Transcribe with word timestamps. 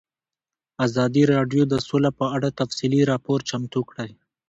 ازادي 0.85 1.23
راډیو 1.33 1.63
د 1.67 1.73
سوله 1.87 2.09
په 2.19 2.25
اړه 2.35 2.49
تفصیلي 2.59 3.01
راپور 3.11 3.39
چمتو 3.49 3.81
کړی. 3.91 4.11